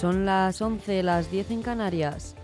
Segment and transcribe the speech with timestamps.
[0.00, 2.34] Son las 11, las 10 en Canarias.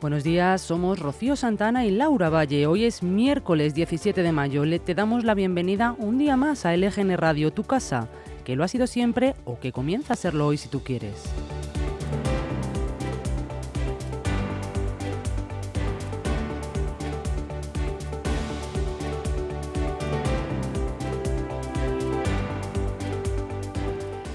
[0.00, 2.66] Buenos días, somos Rocío Santana y Laura Valle.
[2.66, 4.64] Hoy es miércoles 17 de mayo.
[4.64, 8.08] Le te damos la bienvenida un día más a LGN Radio, tu casa,
[8.42, 11.22] que lo ha sido siempre o que comienza a serlo hoy si tú quieres.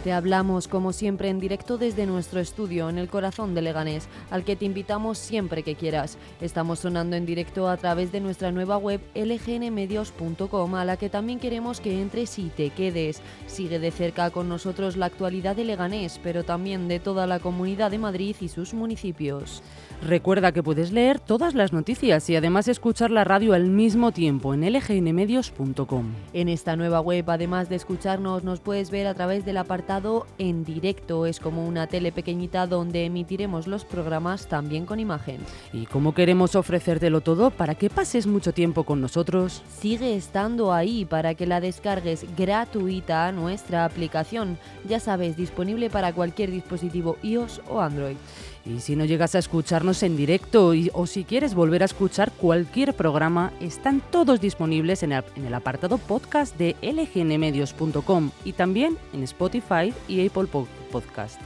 [0.10, 4.44] Te hablamos como siempre en directo desde nuestro estudio en el corazón de Leganés, al
[4.44, 6.18] que te invitamos siempre que quieras.
[6.42, 11.38] Estamos sonando en directo a través de nuestra nueva web lgnmedios.com, a la que también
[11.38, 13.22] queremos que entres y te quedes.
[13.46, 17.92] Sigue de cerca con nosotros la actualidad de Leganés, pero también de toda la comunidad
[17.92, 19.62] de Madrid y sus municipios.
[20.02, 24.54] Recuerda que puedes leer todas las noticias y además escuchar la radio al mismo tiempo
[24.54, 26.06] en lgnmedios.com.
[26.32, 29.99] En esta nueva web, además de escucharnos, nos puedes ver a través del apartado
[30.38, 31.26] en directo.
[31.26, 35.40] Es como una tele pequeñita donde emitiremos los programas también con imagen.
[35.74, 41.06] Y como queremos ofrecértelo todo para que pases mucho tiempo con nosotros, sigue estando ahí
[41.06, 44.58] para que la descargues gratuita nuestra aplicación.
[44.88, 48.16] Ya sabes, disponible para cualquier dispositivo iOS o Android.
[48.66, 52.94] Y si no llegas a escucharnos en directo o si quieres volver a escuchar cualquier
[52.94, 59.24] programa, están todos disponibles en el, en el apartado podcast de lgnmedios.com y también en
[59.24, 60.48] Spotify y Apple
[60.92, 61.40] Podcast.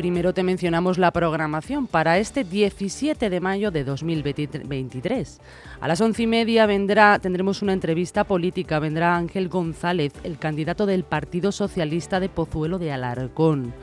[0.00, 5.40] Primero te mencionamos la programación para este 17 de mayo de 2023.
[5.78, 8.78] A las once y media vendrá, tendremos una entrevista política.
[8.78, 13.74] Vendrá Ángel González, el candidato del Partido Socialista de Pozuelo de Alarcón.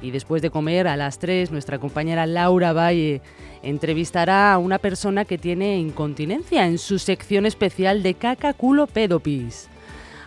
[0.00, 3.20] Y después de comer, a las 3, nuestra compañera Laura Valle
[3.64, 9.68] entrevistará a una persona que tiene incontinencia en su sección especial de caca, culo, pedopis.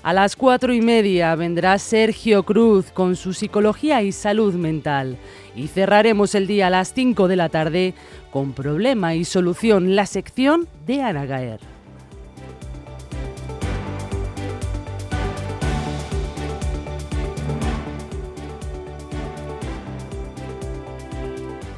[0.07, 5.17] A las cuatro y media vendrá Sergio Cruz con su psicología y salud mental.
[5.53, 7.93] Y cerraremos el día a las 5 de la tarde
[8.31, 11.59] con problema y solución, la sección de Ana Gaer.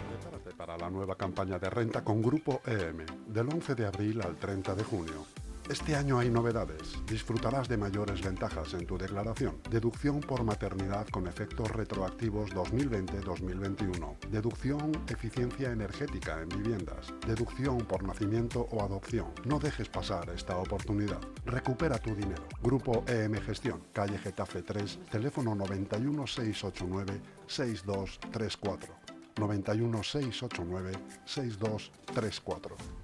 [0.07, 4.35] Prepárate para la nueva campaña de renta con Grupo EM, del 11 de abril al
[4.35, 5.38] 30 de junio.
[5.69, 6.97] Este año hay novedades.
[7.05, 9.61] Disfrutarás de mayores ventajas en tu declaración.
[9.69, 14.17] Deducción por maternidad con efectos retroactivos 2020-2021.
[14.31, 17.13] Deducción eficiencia energética en viviendas.
[17.27, 19.27] Deducción por nacimiento o adopción.
[19.45, 21.19] No dejes pasar esta oportunidad.
[21.45, 22.47] Recupera tu dinero.
[22.63, 28.95] Grupo EM Gestión, calle Getafe 3, teléfono 91 689 6234.
[29.37, 30.93] 91 689
[31.25, 32.98] 6234.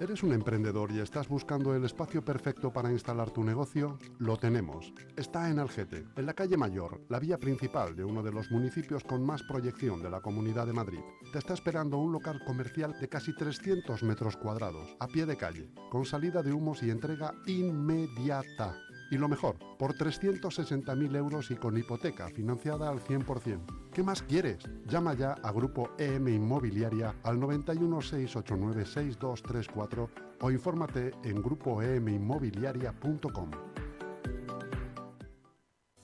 [0.00, 3.98] ¿Eres un emprendedor y estás buscando el espacio perfecto para instalar tu negocio?
[4.18, 4.92] Lo tenemos.
[5.16, 9.02] Está en Algete, en la calle Mayor, la vía principal de uno de los municipios
[9.02, 11.00] con más proyección de la Comunidad de Madrid.
[11.32, 15.72] Te está esperando un local comercial de casi 300 metros cuadrados, a pie de calle,
[15.90, 18.76] con salida de humos y entrega inmediata.
[19.10, 23.77] Y lo mejor, por 360.000 euros y con hipoteca financiada al 100%.
[23.98, 24.58] ¿Qué más quieres?
[24.86, 30.10] Llama ya a Grupo EM Inmobiliaria al 91 689 6234
[30.40, 33.50] o infórmate en grupoeminmobiliaria.com.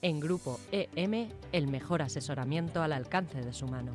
[0.01, 3.93] En Grupo EM, el mejor asesoramiento al alcance de su mano.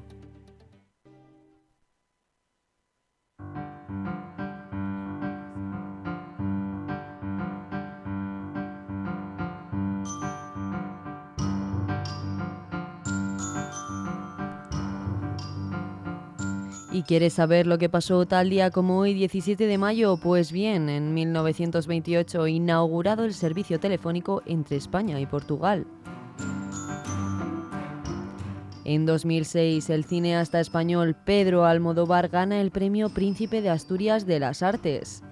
[17.10, 20.16] Quieres saber lo que pasó tal día como hoy, 17 de mayo?
[20.16, 25.88] Pues bien, en 1928 inaugurado el servicio telefónico entre España y Portugal.
[28.84, 34.62] En 2006, el cineasta español Pedro Almodóvar gana el premio Príncipe de Asturias de las
[34.62, 35.24] Artes.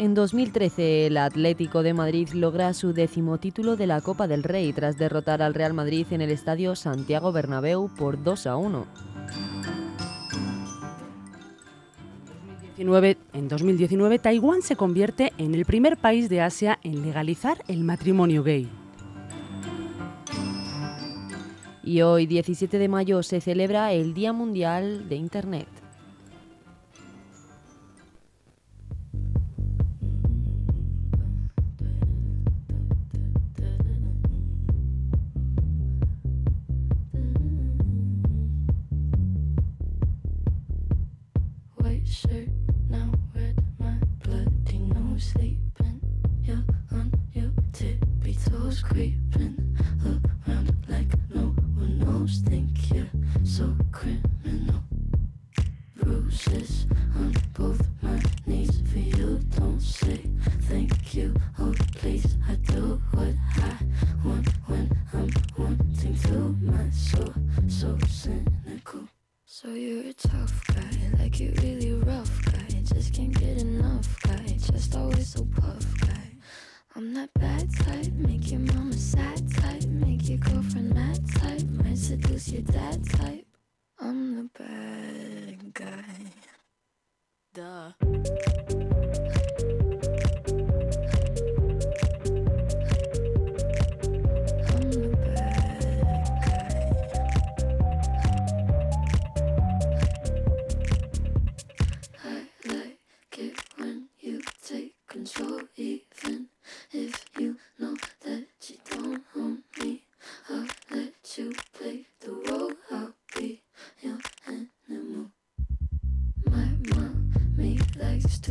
[0.00, 4.72] En 2013, el Atlético de Madrid logra su décimo título de la Copa del Rey
[4.72, 8.86] tras derrotar al Real Madrid en el estadio Santiago Bernabéu por 2 a 1.
[12.78, 18.42] En 2019, Taiwán se convierte en el primer país de Asia en legalizar el matrimonio
[18.42, 18.70] gay.
[21.84, 25.79] Y hoy, 17 de mayo, se celebra el Día Mundial de Internet.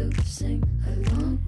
[0.08, 1.39] to sing along.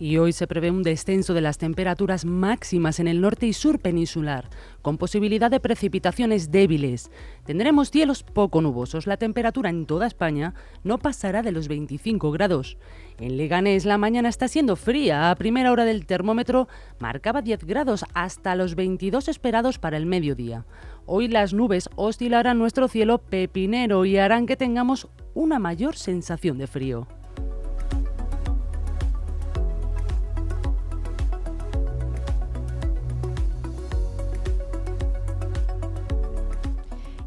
[0.00, 3.78] Y hoy se prevé un descenso de las temperaturas máximas en el norte y sur
[3.78, 4.48] peninsular,
[4.80, 7.10] con posibilidad de precipitaciones débiles.
[7.44, 9.06] Tendremos cielos poco nubosos.
[9.06, 12.78] La temperatura en toda España no pasará de los 25 grados.
[13.18, 15.30] En Leganés la mañana está siendo fría.
[15.30, 16.66] A primera hora del termómetro
[16.98, 20.64] marcaba 10 grados hasta los 22 esperados para el mediodía.
[21.04, 26.66] Hoy las nubes oscilarán nuestro cielo pepinero y harán que tengamos una mayor sensación de
[26.66, 27.06] frío.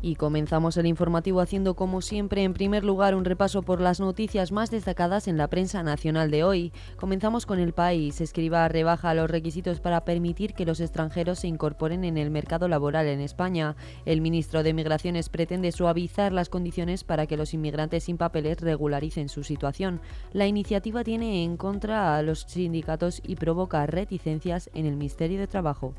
[0.06, 4.52] Y comenzamos el informativo haciendo como siempre en primer lugar un repaso por las noticias
[4.52, 6.74] más destacadas en la prensa nacional de hoy.
[6.98, 8.20] Comenzamos con el país.
[8.20, 13.08] Escriba rebaja los requisitos para permitir que los extranjeros se incorporen en el mercado laboral
[13.08, 13.78] en España.
[14.06, 19.30] El ministro de Migraciones pretende suavizar las condiciones para que los inmigrantes sin papeles regularicen
[19.30, 20.02] su situación.
[20.34, 25.48] La iniciativa tiene en contra a los sindicatos y provoca reticencias en el Ministerio de
[25.48, 25.94] Trabajo.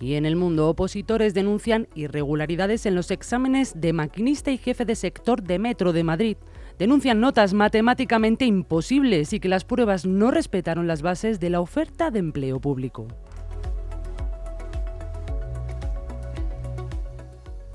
[0.00, 4.94] Y en el mundo, opositores denuncian irregularidades en los exámenes de maquinista y jefe de
[4.94, 6.36] sector de Metro de Madrid.
[6.78, 12.12] Denuncian notas matemáticamente imposibles y que las pruebas no respetaron las bases de la oferta
[12.12, 13.08] de empleo público.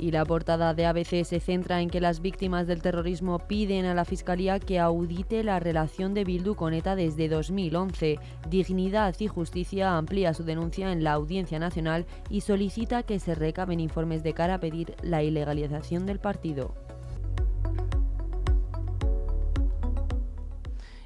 [0.04, 3.94] Y la portada de ABC se centra en que las víctimas del terrorismo piden a
[3.94, 8.20] la Fiscalía que audite la relación de Bildu con ETA desde 2011.
[8.50, 13.80] Dignidad y Justicia amplía su denuncia en la Audiencia Nacional y solicita que se recaben
[13.80, 16.76] informes de cara a pedir la ilegalización del partido.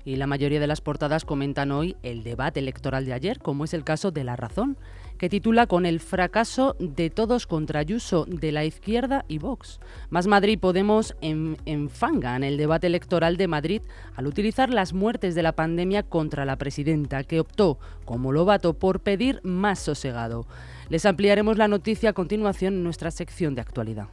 [0.07, 3.73] Y la mayoría de las portadas comentan hoy el debate electoral de ayer, como es
[3.73, 4.77] el caso de La Razón
[5.17, 9.79] que titula Con el fracaso de todos contra Ayuso de la izquierda y Vox.
[10.09, 13.81] Más Madrid Podemos en, enfangan el debate electoral de Madrid
[14.15, 18.99] al utilizar las muertes de la pandemia contra la presidenta, que optó, como Lobato, por
[18.99, 20.45] pedir más sosegado.
[20.89, 24.07] Les ampliaremos la noticia a continuación en nuestra sección de actualidad.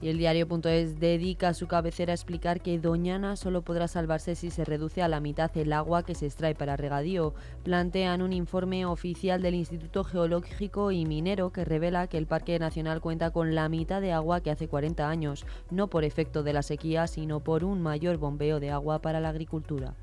[0.00, 4.64] Y el diario.es dedica su cabecera a explicar que Doñana solo podrá salvarse si se
[4.64, 7.34] reduce a la mitad el agua que se extrae para regadío.
[7.64, 13.00] Plantean un informe oficial del Instituto Geológico y Minero que revela que el Parque Nacional
[13.00, 16.62] cuenta con la mitad de agua que hace 40 años, no por efecto de la
[16.62, 19.94] sequía, sino por un mayor bombeo de agua para la agricultura.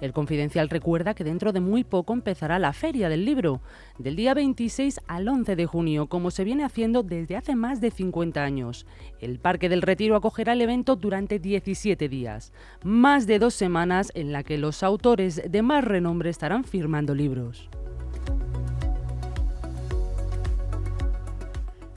[0.00, 3.60] El Confidencial recuerda que dentro de muy poco empezará la Feria del Libro,
[3.98, 7.90] del día 26 al 11 de junio, como se viene haciendo desde hace más de
[7.90, 8.86] 50 años.
[9.20, 12.52] El Parque del Retiro acogerá el evento durante 17 días,
[12.84, 17.68] más de dos semanas en la que los autores de más renombre estarán firmando libros.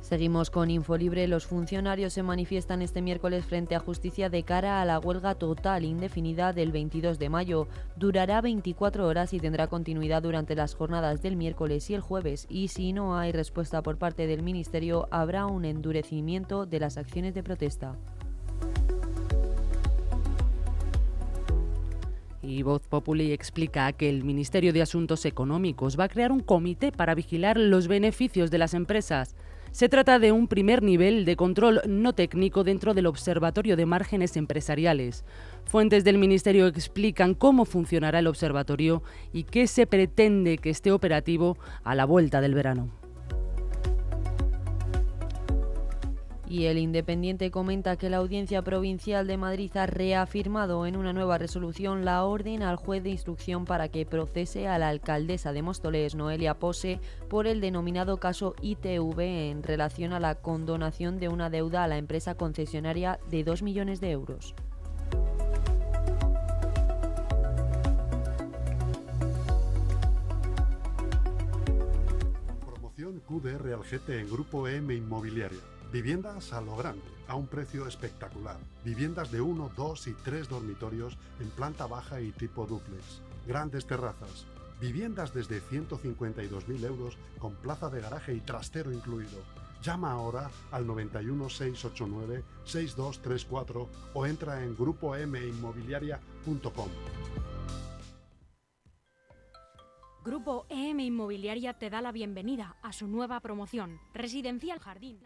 [0.09, 1.27] Seguimos con Infolibre.
[1.27, 5.85] Los funcionarios se manifiestan este miércoles frente a justicia de cara a la huelga total
[5.85, 7.67] indefinida del 22 de mayo.
[7.95, 12.47] Durará 24 horas y tendrá continuidad durante las jornadas del miércoles y el jueves.
[12.49, 17.35] Y si no hay respuesta por parte del Ministerio, habrá un endurecimiento de las acciones
[17.35, 17.95] de protesta.
[22.41, 26.91] Y Voz Populi explica que el Ministerio de Asuntos Económicos va a crear un comité
[26.91, 29.35] para vigilar los beneficios de las empresas.
[29.71, 34.35] Se trata de un primer nivel de control no técnico dentro del Observatorio de Márgenes
[34.35, 35.25] Empresariales.
[35.65, 41.57] Fuentes del Ministerio explican cómo funcionará el observatorio y qué se pretende que esté operativo
[41.83, 42.89] a la vuelta del verano.
[46.49, 51.37] Y el Independiente comenta que la Audiencia Provincial de Madrid ha reafirmado en una nueva
[51.37, 56.15] resolución la orden al juez de instrucción para que procese a la alcaldesa de Móstoles,
[56.15, 59.19] Noelia Pose, por el denominado caso ITV
[59.51, 64.01] en relación a la condonación de una deuda a la empresa concesionaria de 2 millones
[64.01, 64.55] de euros.
[72.65, 75.78] Promoción QDR Algete en Grupo M Inmobiliaria.
[75.91, 78.57] Viviendas a lo grande, a un precio espectacular.
[78.85, 83.23] Viviendas de 1, 2 y 3 dormitorios en planta baja y tipo duplex.
[83.47, 84.45] Grandes terrazas.
[84.79, 89.41] Viviendas desde 152.000 euros con plaza de garaje y trastero incluido.
[89.81, 96.89] Llama ahora al 91 689 6234 o entra en grupominmobiliaria.com.
[100.23, 105.17] Grupo EM Inmobiliaria te da la bienvenida a su nueva promoción, Residencial Jardín.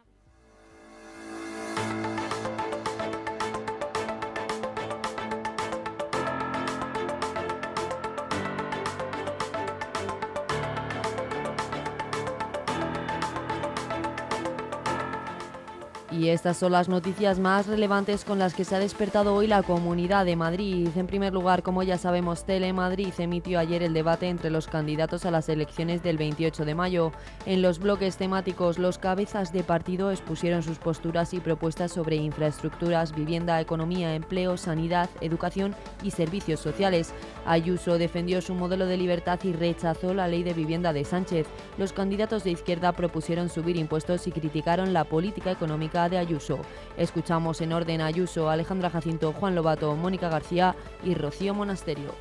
[16.13, 19.63] Y estas son las noticias más relevantes con las que se ha despertado hoy la
[19.63, 20.87] Comunidad de Madrid.
[20.95, 25.31] En primer lugar, como ya sabemos, Telemadrid emitió ayer el debate entre los candidatos a
[25.31, 27.11] las elecciones del 28 de mayo.
[27.47, 33.15] En los bloques temáticos, los cabezas de partido expusieron sus posturas y propuestas sobre infraestructuras,
[33.15, 37.11] vivienda, economía, empleo, sanidad, educación y servicios sociales.
[37.47, 41.47] Ayuso defendió su modelo de libertad y rechazó la ley de vivienda de Sánchez.
[41.79, 46.59] Los candidatos de izquierda propusieron subir impuestos y criticaron la política económica de Ayuso.
[46.97, 52.13] Escuchamos en orden Ayuso, Alejandra Jacinto, Juan Lobato, Mónica García y Rocío Monasterio.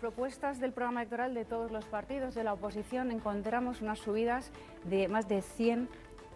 [0.00, 4.52] Propuestas del programa electoral de todos los partidos de la oposición encontramos unas subidas
[4.84, 5.88] de más de 100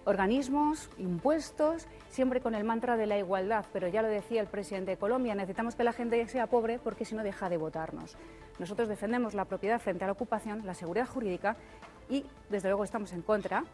[0.05, 4.91] organismos, impuestos, siempre con el mantra de la igualdad, pero ya lo decía el presidente
[4.91, 8.17] de Colombia, necesitamos que la gente sea pobre porque si no deja de votarnos.
[8.59, 11.57] Nosotros defendemos la propiedad frente a la ocupación, la seguridad jurídica
[12.11, 13.65] y desde luego estamos en contra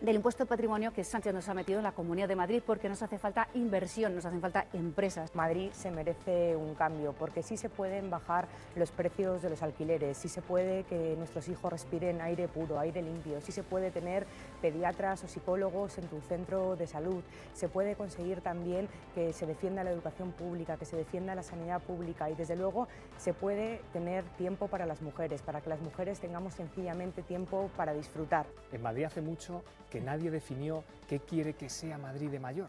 [0.00, 2.88] del impuesto de patrimonio que Sánchez nos ha metido en la Comunidad de Madrid porque
[2.88, 5.34] nos hace falta inversión, nos hacen falta empresas.
[5.34, 10.16] Madrid se merece un cambio porque sí se pueden bajar los precios de los alquileres,
[10.16, 14.24] sí se puede que nuestros hijos respiren aire puro, aire limpio, sí se puede tener
[14.62, 19.82] pediatras o psicólogos en tu centro de salud, se puede conseguir también que se defienda
[19.82, 22.86] la educación pública, que se defienda la sanidad pública y desde luego
[23.16, 27.92] se puede tener tiempo para las mujeres, para que las mujeres tengamos sencillamente tiempo para
[27.92, 28.46] disfrutar.
[28.70, 32.68] En Madrid hace mucho que nadie definió qué quiere que sea Madrid de mayor.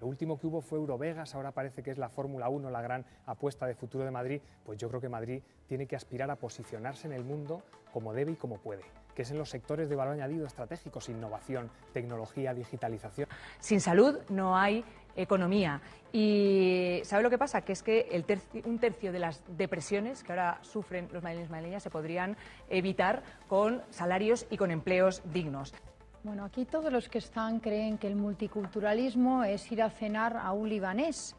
[0.00, 3.04] Lo último que hubo fue Eurovegas, ahora parece que es la Fórmula 1 la gran
[3.26, 7.06] apuesta de futuro de Madrid, pues yo creo que Madrid tiene que aspirar a posicionarse
[7.06, 7.62] en el mundo
[7.92, 8.82] como debe y como puede,
[9.14, 13.28] que es en los sectores de valor añadido estratégicos, innovación, tecnología, digitalización.
[13.58, 14.82] Sin salud no hay
[15.16, 15.82] economía.
[16.12, 17.60] Y ¿sabe lo que pasa?
[17.60, 18.24] Que es que
[18.64, 22.38] un tercio de las depresiones que ahora sufren los madrileños y madrileñas se podrían
[22.70, 25.74] evitar con salarios y con empleos dignos.
[26.22, 30.52] Bueno, aquí todos los que están creen que el multiculturalismo es ir a cenar a
[30.52, 31.34] un libanés.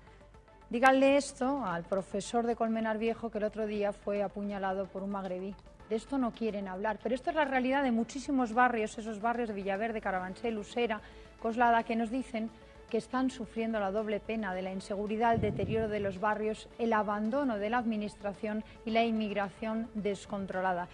[0.72, 5.12] Díganle esto al profesor de Colmenar Viejo que el otro día fue apuñalado por un
[5.12, 5.54] magrebí.
[5.88, 9.50] De esto no quieren hablar, pero esto es la realidad de muchísimos barrios, esos barrios
[9.50, 11.00] de Villaverde, Carabanchel, Usera,
[11.40, 12.50] Coslada, que nos dicen
[12.90, 16.94] que están sufriendo la doble pena de la inseguridad, el deterioro de los barrios, el
[16.94, 20.90] abandono de la administración y la inmigración descontrolada.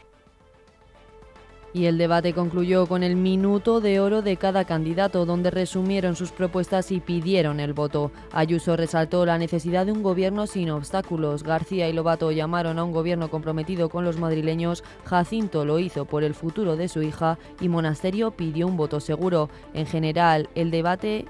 [1.78, 6.32] Y el debate concluyó con el minuto de oro de cada candidato, donde resumieron sus
[6.32, 8.12] propuestas y pidieron el voto.
[8.32, 11.44] Ayuso resaltó la necesidad de un gobierno sin obstáculos.
[11.44, 14.84] García y Lobato llamaron a un gobierno comprometido con los madrileños.
[15.06, 19.52] Jacinto lo hizo por el futuro de su hija y Monasterio pidió un voto seguro.
[19.76, 21.26] En general, el debate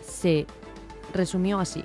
[0.00, 0.48] se
[1.14, 1.84] resumió así.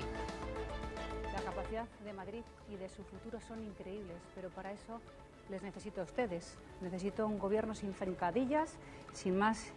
[1.32, 5.00] La capacidad de Madrid y de su futuro son increíbles, pero para eso
[5.48, 6.58] les necesito a ustedes.
[6.80, 8.74] Necesito un gobierno sin zancadillas,
[9.12, 9.72] sin más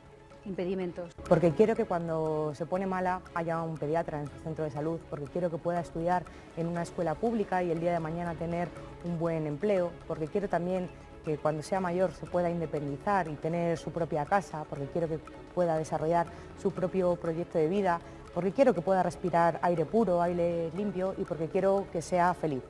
[0.46, 1.14] impedimentos.
[1.28, 5.00] Porque quiero que cuando se pone mala haya un pediatra en su centro de salud,
[5.10, 6.24] porque quiero que pueda estudiar
[6.58, 8.68] en una escuela pública y el día de mañana tener
[9.04, 10.90] un buen empleo, porque quiero también
[11.26, 15.20] que cuando sea mayor se pueda independizar y tener su propia casa, porque quiero que
[15.54, 16.28] pueda desarrollar
[16.60, 18.00] su propio proyecto de vida,
[18.34, 22.64] porque quiero que pueda respirar aire puro, aire limpio y porque quiero que sea feliz.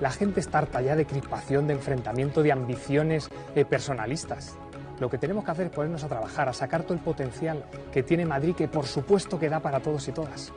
[0.00, 4.56] La gente está harta ya de crispación, de enfrentamiento, de ambiciones eh, personalistas.
[4.98, 8.02] Lo que tenemos que hacer es ponernos a trabajar, a sacar todo el potencial que
[8.02, 10.52] tiene Madrid, que por supuesto que da para todos y todas.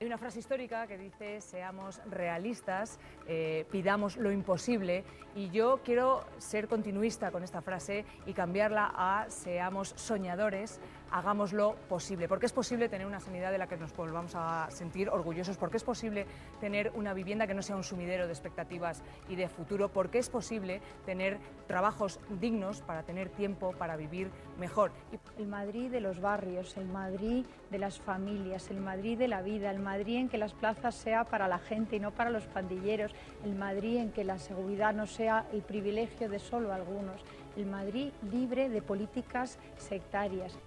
[0.00, 6.24] Hay una frase histórica que dice, seamos realistas, eh, pidamos lo imposible, y yo quiero
[6.38, 12.28] ser continuista con esta frase y cambiarla a seamos soñadores, hagámoslo posible.
[12.28, 15.76] Porque es posible tener una sanidad de la que nos volvamos a sentir orgullosos, porque
[15.76, 16.26] es posible
[16.60, 20.28] tener una vivienda que no sea un sumidero de expectativas y de futuro, porque es
[20.28, 24.92] posible tener trabajos dignos para tener tiempo para vivir mejor.
[25.38, 29.70] El Madrid de los barrios, el Madrid de las familias, el Madrid de la vida,
[29.70, 33.14] el Madrid en que las plazas sea para la gente y no para los pandilleros,
[33.44, 37.22] el Madrid en que la seguridad no sea el privilegio de solo algunos,
[37.56, 40.58] el Madrid libre de políticas sectarias.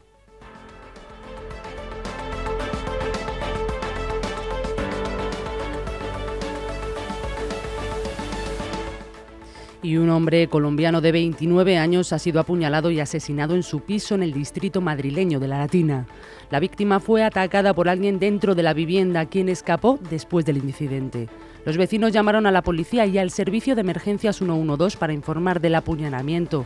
[9.83, 14.15] Y un hombre colombiano de 29 años ha sido apuñalado y asesinado en su piso
[14.15, 16.07] en el distrito madrileño de La Latina.
[16.49, 21.27] La víctima fue atacada por alguien dentro de la vivienda, quien escapó después del incidente.
[21.65, 25.75] Los vecinos llamaron a la policía y al servicio de emergencias 112 para informar del
[25.75, 26.65] apuñalamiento.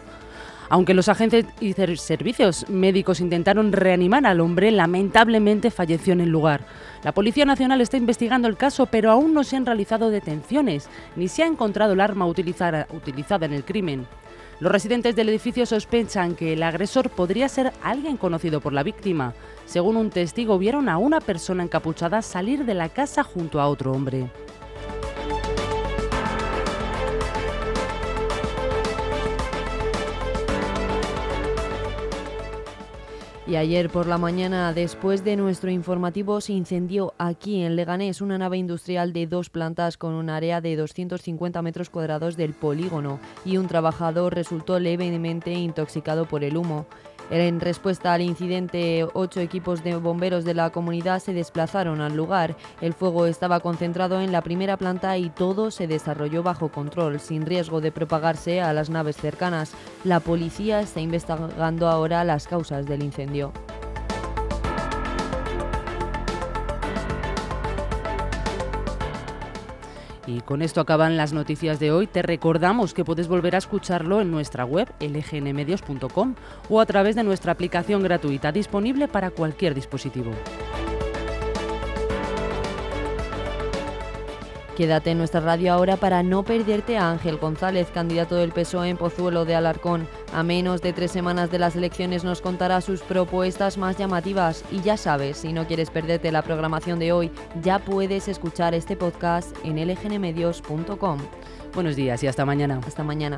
[0.70, 6.66] Aunque los agentes y servicios médicos intentaron reanimar al hombre, lamentablemente falleció en el lugar.
[7.04, 11.28] La Policía Nacional está investigando el caso, pero aún no se han realizado detenciones, ni
[11.28, 14.08] se ha encontrado el arma utilizada, en el crimen.
[14.60, 19.36] Los residentes del edificio sospechan que el agresor podría ser alguien conocido por la víctima.
[19.66, 23.92] Según un testigo, vieron a una persona encapuchada salir de la casa junto a otro
[23.92, 24.32] hombre.
[33.48, 38.38] Y ayer por la mañana, después de nuestro informativo, se incendió aquí en Leganés una
[38.38, 43.56] nave industrial de dos plantas con un área de 250 metros cuadrados del polígono y
[43.56, 46.88] un trabajador resultó levemente intoxicado por el humo.
[47.30, 52.56] En respuesta al incidente, ocho equipos de bomberos de la comunidad se desplazaron al lugar.
[52.80, 57.46] El fuego estaba concentrado en la primera planta y todo se desarrolló bajo control, sin
[57.46, 59.74] riesgo de propagarse a las naves cercanas.
[60.06, 63.52] La policía está investigando ahora las causas del incendio.
[70.28, 72.06] Y con esto acaban las noticias de hoy.
[72.06, 76.36] Te recordamos que puedes volver a escucharlo en nuestra web lgnmedios.com
[76.70, 80.32] o a través de nuestra aplicación gratuita disponible para cualquier dispositivo.
[84.78, 88.98] Quédate en nuestra radio ahora para no perderte a Ángel González, candidato del PSOE en
[88.98, 90.08] Pozuelo de Alarcón.
[90.32, 94.64] A menos de tres semanas de las elecciones nos contará sus propuestas más llamativas.
[94.72, 97.32] Y ya sabes, si no quieres perderte la programación de hoy,
[97.64, 101.22] ya puedes escuchar este podcast en lgnmedios.com.
[101.74, 102.80] Buenos días y hasta mañana.
[102.86, 103.38] Hasta mañana.